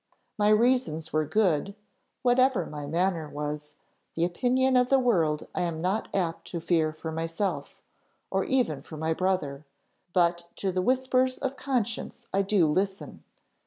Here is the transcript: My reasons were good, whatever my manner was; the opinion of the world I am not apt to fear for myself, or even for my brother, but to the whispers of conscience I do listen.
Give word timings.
My 0.35 0.49
reasons 0.49 1.13
were 1.13 1.25
good, 1.27 1.75
whatever 2.23 2.65
my 2.65 2.87
manner 2.87 3.29
was; 3.29 3.75
the 4.15 4.25
opinion 4.25 4.75
of 4.75 4.89
the 4.89 4.97
world 4.97 5.47
I 5.53 5.61
am 5.61 5.79
not 5.79 6.07
apt 6.11 6.47
to 6.47 6.59
fear 6.59 6.91
for 6.91 7.11
myself, 7.11 7.83
or 8.31 8.43
even 8.43 8.81
for 8.81 8.97
my 8.97 9.13
brother, 9.13 9.63
but 10.11 10.47
to 10.55 10.71
the 10.71 10.81
whispers 10.81 11.37
of 11.37 11.55
conscience 11.55 12.25
I 12.33 12.41
do 12.41 12.65
listen. 12.67 13.23